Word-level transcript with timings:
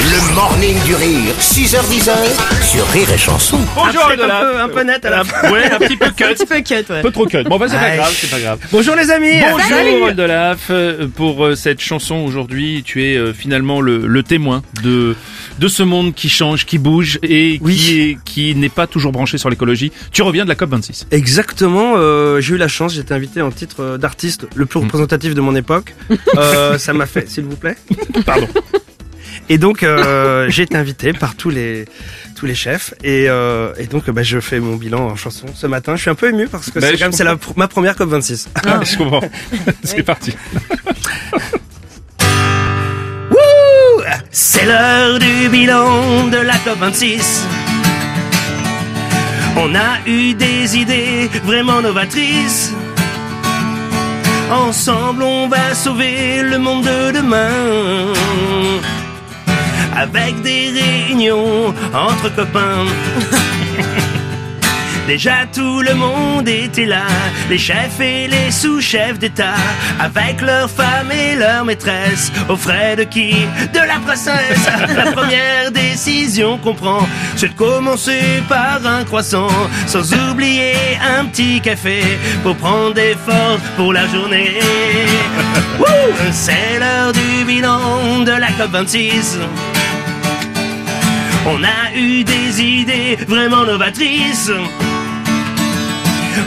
Le 0.00 0.34
morning 0.34 0.76
du 0.84 0.94
rire, 0.96 1.34
6h10 1.38 2.10
sur 2.62 2.86
Rire 2.88 3.10
et 3.12 3.18
Chanson. 3.18 3.58
Bonjour 3.76 4.04
un, 4.10 4.16
peu, 4.16 4.24
un 4.24 4.40
peu, 4.40 4.60
un 4.60 4.68
peu 4.68 4.82
net 4.82 5.04
à 5.04 5.10
la 5.10 5.24
fin. 5.24 5.50
Ouais, 5.50 5.70
un 5.70 5.78
petit 5.78 5.96
peu 5.96 6.10
cut. 6.16 6.24
Un 6.24 6.34
petit 6.34 6.46
peu 6.46 6.60
cut, 6.62 6.74
ouais. 6.90 6.98
Un 6.98 7.02
peu 7.02 7.10
trop 7.12 7.26
cut. 7.26 7.42
Bon, 7.44 7.58
bah, 7.58 7.66
c'est 7.68 7.76
pas 7.76 7.82
Aïe. 7.82 7.96
grave, 7.98 8.14
c'est 8.18 8.30
pas 8.30 8.40
grave. 8.40 8.58
Bonjour 8.72 8.96
les 8.96 9.10
amis. 9.10 9.30
Bonjour 9.50 10.02
Oldelaf, 10.08 10.66
Euh, 10.70 11.06
pour 11.14 11.44
euh, 11.46 11.54
cette 11.54 11.80
chanson 11.80 12.16
aujourd'hui, 12.16 12.82
tu 12.84 13.04
es 13.04 13.16
euh, 13.16 13.32
finalement 13.32 13.80
le, 13.80 14.06
le 14.06 14.22
témoin 14.22 14.62
de 14.82 15.14
de 15.60 15.68
ce 15.68 15.82
monde 15.84 16.14
qui 16.14 16.28
change, 16.28 16.66
qui 16.66 16.78
bouge 16.78 17.18
et 17.22 17.58
Oui. 17.62 17.76
qui 17.76 18.00
est 18.00 18.18
qui 18.24 18.54
n'est 18.56 18.68
pas 18.68 18.86
toujours 18.88 19.12
branché 19.12 19.38
sur 19.38 19.48
l'écologie. 19.50 19.92
Tu 20.12 20.22
reviens 20.22 20.44
de 20.44 20.48
la 20.48 20.56
COP 20.56 20.70
26. 20.70 21.06
Exactement, 21.12 21.94
euh, 21.96 22.40
j'ai 22.40 22.54
eu 22.54 22.58
la 22.58 22.68
chance, 22.68 22.94
j'ai 22.94 23.00
été 23.00 23.14
invité 23.14 23.40
en 23.42 23.50
titre 23.52 23.76
euh, 23.80 23.96
d'artiste 23.98 24.46
le 24.56 24.66
plus 24.66 24.80
représentatif 24.80 25.34
de 25.34 25.40
mon 25.40 25.54
époque. 25.54 25.94
Euh, 26.36 26.78
ça 26.78 26.92
m'a 26.92 27.06
fait, 27.06 27.28
s'il 27.30 27.44
vous 27.44 27.54
plaît. 27.56 27.76
Pardon. 28.26 28.48
Et 29.48 29.58
donc 29.58 29.82
euh, 29.82 30.46
j'ai 30.50 30.62
été 30.62 30.76
invité 30.76 31.12
par 31.12 31.34
tous 31.36 31.50
les 31.50 31.84
tous 32.36 32.46
les 32.46 32.54
chefs 32.54 32.94
et, 33.04 33.26
euh, 33.28 33.72
et 33.78 33.86
donc 33.86 34.10
bah, 34.10 34.22
je 34.22 34.40
fais 34.40 34.58
mon 34.58 34.74
bilan 34.76 35.00
en 35.10 35.16
chanson 35.16 35.46
ce 35.54 35.66
matin. 35.66 35.96
Je 35.96 36.02
suis 36.02 36.10
un 36.10 36.14
peu 36.14 36.28
ému 36.30 36.48
parce 36.48 36.70
que 36.70 36.78
Bah, 36.80 36.88
c'est 36.90 36.94
quand 36.98 37.04
même 37.04 37.12
c'est 37.12 37.24
la 37.24 37.36
pr- 37.36 37.52
ma 37.56 37.68
première 37.68 37.94
COP 37.96 38.08
26. 38.10 38.48
Je 38.82 38.96
comprends. 38.98 39.20
c'est 39.84 40.02
parti. 40.02 40.34
Wouh 43.30 44.02
C'est 44.30 44.64
l'heure 44.66 45.18
du 45.18 45.48
bilan 45.48 46.26
de 46.28 46.38
la 46.38 46.54
COP26. 46.54 47.40
On 49.56 49.74
a 49.74 50.00
eu 50.06 50.34
des 50.34 50.76
idées 50.76 51.30
vraiment 51.44 51.80
novatrices. 51.80 52.72
Ensemble, 54.50 55.22
on 55.22 55.48
va 55.48 55.74
sauver 55.74 56.42
le 56.42 56.58
monde 56.58 56.84
de 56.84 57.12
demain. 57.12 57.93
Avec 60.04 60.42
des 60.42 60.70
réunions 60.70 61.72
entre 61.94 62.28
copains. 62.36 62.84
Déjà 65.06 65.46
tout 65.50 65.80
le 65.80 65.94
monde 65.94 66.46
était 66.46 66.84
là, 66.84 67.06
les 67.48 67.56
chefs 67.56 68.00
et 68.00 68.28
les 68.28 68.50
sous-chefs 68.50 69.18
d'État, 69.18 69.54
avec 69.98 70.42
leurs 70.42 70.70
femmes 70.70 71.10
et 71.10 71.36
leurs 71.36 71.64
maîtresses, 71.64 72.30
aux 72.50 72.56
frais 72.56 72.96
de 72.96 73.04
qui? 73.04 73.32
De 73.72 73.78
la 73.78 73.98
princesse 74.04 74.68
La 74.94 75.12
première 75.12 75.70
décision 75.72 76.58
qu'on 76.58 76.74
prend, 76.74 77.08
c'est 77.36 77.48
de 77.48 77.54
commencer 77.54 78.42
par 78.46 78.86
un 78.86 79.04
croissant, 79.04 79.48
sans 79.86 80.12
oublier 80.30 80.74
un 81.18 81.24
petit 81.26 81.62
café, 81.62 82.02
pour 82.42 82.56
prendre 82.56 82.92
des 82.92 83.16
forces 83.26 83.62
pour 83.76 83.94
la 83.94 84.06
journée. 84.08 84.58
Wouh 85.78 86.14
c'est 86.30 86.78
l'heure 86.78 87.12
du 87.12 87.44
bilan 87.44 88.20
de 88.20 88.32
la 88.32 88.48
COP26. 88.48 89.38
On 91.46 91.62
a 91.62 91.94
eu 91.94 92.24
des 92.24 92.62
idées 92.62 93.16
vraiment 93.28 93.64
novatrices. 93.64 94.50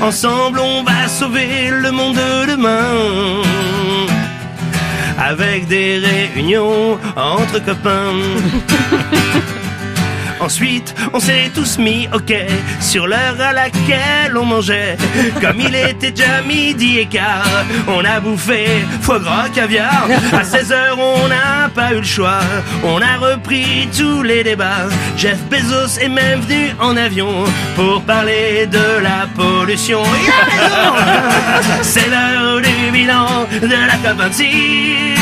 Ensemble, 0.00 0.58
on 0.58 0.82
va 0.82 1.06
sauver 1.08 1.68
le 1.70 1.90
monde 1.92 2.16
de 2.16 2.52
demain. 2.52 3.42
Avec 5.18 5.66
des 5.66 5.98
réunions 5.98 6.98
entre 7.14 7.62
copains. 7.64 8.14
Ensuite, 10.46 10.94
on 11.12 11.18
s'est 11.18 11.50
tous 11.52 11.76
mis 11.76 12.06
ok 12.14 12.32
sur 12.80 13.08
l'heure 13.08 13.34
à 13.40 13.52
laquelle 13.52 14.36
on 14.36 14.44
mangeait. 14.44 14.96
Comme 15.40 15.58
il 15.58 15.74
était 15.74 16.12
déjà 16.12 16.40
midi 16.46 17.00
et 17.00 17.06
quart, 17.06 17.64
on 17.88 18.04
a 18.04 18.20
bouffé 18.20 18.64
foie 19.00 19.18
gras, 19.18 19.48
caviar. 19.52 20.06
À 20.32 20.44
16 20.44 20.70
heures, 20.70 20.98
on 21.00 21.26
n'a 21.26 21.68
pas 21.74 21.94
eu 21.94 21.96
le 21.96 22.04
choix. 22.04 22.38
On 22.84 23.00
a 23.02 23.16
repris 23.16 23.88
tous 23.98 24.22
les 24.22 24.44
débats. 24.44 24.86
Jeff 25.16 25.38
Bezos 25.50 25.98
est 26.00 26.08
même 26.08 26.42
venu 26.42 26.70
en 26.78 26.96
avion 26.96 27.42
pour 27.74 28.02
parler 28.02 28.66
de 28.66 29.02
la 29.02 29.26
pollution. 29.34 30.04
C'est 31.82 32.08
l'heure 32.08 32.60
du 32.60 32.92
bilan 32.92 33.48
de 33.60 33.66
la 33.66 33.96
COP26. 33.96 35.15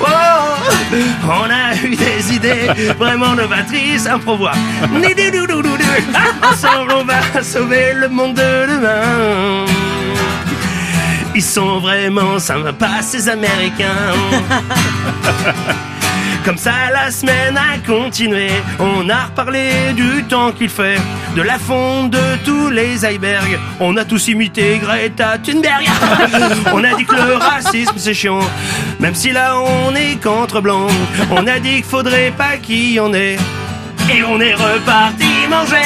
Oh, 0.00 0.94
on 1.28 1.50
a 1.50 1.74
eu 1.84 1.96
des 1.96 2.34
idées 2.34 2.68
vraiment 2.98 3.34
novatrices 3.34 4.06
à. 4.06 4.52
Ensemble, 6.50 6.92
on 6.92 7.04
va 7.04 7.42
sauver 7.42 7.92
le 7.94 8.08
monde 8.08 8.34
de 8.34 8.66
demain. 8.66 9.64
Ils 11.34 11.42
sont 11.42 11.78
vraiment 11.78 12.38
sympas, 12.38 13.02
ces 13.02 13.28
Américains. 13.28 14.12
Comme 16.44 16.56
ça, 16.56 16.72
la 16.92 17.10
semaine 17.10 17.56
a 17.56 17.78
continué. 17.86 18.48
On 18.78 19.08
a 19.10 19.24
reparlé 19.26 19.92
du 19.94 20.24
temps 20.24 20.52
qu'il 20.52 20.70
fait, 20.70 20.98
de 21.36 21.42
la 21.42 21.58
fonte 21.58 22.10
de 22.10 22.36
tous 22.44 22.70
les 22.70 23.04
icebergs. 23.04 23.58
On 23.78 23.96
a 23.96 24.04
tous 24.04 24.28
imité 24.28 24.78
Greta 24.78 25.36
Thunberg. 25.38 25.84
on 26.72 26.82
a 26.82 26.94
dit 26.94 27.04
que 27.04 27.14
le 27.14 27.34
racisme 27.34 27.94
c'est 27.96 28.14
chiant, 28.14 28.40
même 28.98 29.14
si 29.14 29.32
là 29.32 29.58
on 29.60 29.94
est 29.94 30.16
contre 30.22 30.60
blanc. 30.60 30.86
On 31.30 31.46
a 31.46 31.58
dit 31.58 31.76
qu'il 31.76 31.84
faudrait 31.84 32.32
pas 32.36 32.56
qu'il 32.56 32.92
y 32.92 33.00
en 33.00 33.12
ait. 33.12 33.36
Et 34.12 34.22
on 34.24 34.40
est 34.40 34.54
reparti 34.54 35.46
manger. 35.48 35.76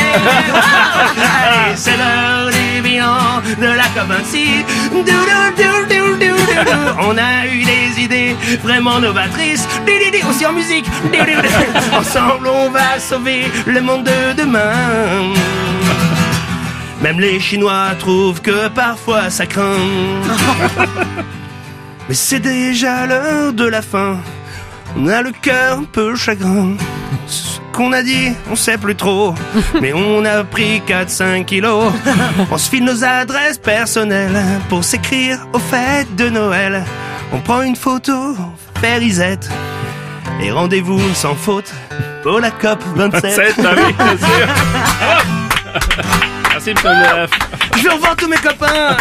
Allez, 1.42 1.76
c'est 1.76 1.96
l'heure 1.96 2.50
du 2.50 2.80
bilan 2.82 3.42
de 3.60 3.66
la 3.66 3.84
COP26. 3.94 4.64
Dou, 4.90 5.02
dou, 5.02 5.24
dou, 5.30 5.44
dou, 5.58 5.86
dou, 5.90 6.06
dou, 6.16 6.16
dou. 6.16 6.36
On 7.00 7.16
a 7.18 7.46
eu 7.46 7.64
des 7.64 8.00
idées 8.02 8.34
vraiment 8.62 8.98
novatrices. 9.00 9.66
Aussi 10.28 10.46
en 10.46 10.52
musique. 10.52 10.86
Ensemble, 11.92 12.46
on 12.46 12.70
va 12.70 12.98
sauver 12.98 13.50
le 13.66 13.80
monde 13.82 14.04
de 14.04 14.32
demain. 14.40 15.32
Même 17.02 17.20
les 17.20 17.38
Chinois 17.40 17.88
trouvent 17.98 18.40
que 18.40 18.68
parfois 18.68 19.28
ça 19.28 19.44
craint. 19.44 19.64
Mais 22.08 22.14
c'est 22.14 22.40
déjà 22.40 23.04
l'heure 23.06 23.52
de 23.52 23.66
la 23.66 23.82
fin. 23.82 24.16
On 24.96 25.08
a 25.08 25.22
le 25.22 25.32
cœur 25.32 25.78
un 25.78 25.84
peu 25.84 26.14
chagrin. 26.14 26.76
Ce 27.26 27.58
qu'on 27.72 27.92
a 27.92 28.02
dit, 28.02 28.32
on 28.50 28.56
sait 28.56 28.78
plus 28.78 28.94
trop. 28.94 29.34
Mais 29.80 29.92
on 29.92 30.24
a 30.24 30.44
pris 30.44 30.80
4-5 30.86 31.44
kilos. 31.44 31.92
On 32.50 32.58
se 32.58 32.70
file 32.70 32.84
nos 32.84 33.02
adresses 33.04 33.58
personnelles 33.58 34.40
pour 34.68 34.84
s'écrire 34.84 35.46
aux 35.52 35.58
fêtes 35.58 36.14
de 36.16 36.28
Noël. 36.28 36.84
On 37.32 37.40
prend 37.40 37.62
une 37.62 37.76
photo, 37.76 38.36
fait 38.80 38.98
risette. 38.98 39.48
Et 40.40 40.50
rendez-vous 40.50 41.00
sans 41.14 41.34
faute 41.34 41.72
pour 42.22 42.40
la 42.40 42.50
COP 42.50 42.82
27. 42.96 43.32
C'est 43.34 43.66
ah 43.66 43.74
oui, 43.76 43.92
bien 43.92 44.16
sûr. 44.16 44.48
Euh, 46.66 47.26
Je 47.76 47.82
vais 47.82 47.88
tous 48.16 48.28
mes 48.28 48.36
copains. 48.36 48.96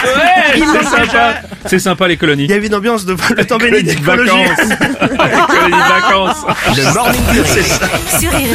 C'est 1.66 1.80
sympa. 1.80 2.08
Les 2.08 2.18
colonies. 2.18 2.44
Il 2.44 2.50
y 2.50 2.54
avait 2.54 2.68
une 2.68 2.76
ambiance 2.76 3.06
de 3.06 3.14
temps 3.44 3.58
béni 3.58 3.84
vacances. 4.02 4.60
les 4.60 5.18
colonies 5.48 5.72
de 5.72 5.90
vacances. 5.90 6.46
Ça. 6.76 8.20
Sur 8.20 8.32
Rire 8.32 8.50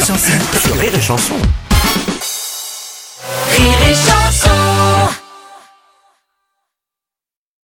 et 0.95 1.01
Chanson. 1.01 1.35
Sur 3.95 4.08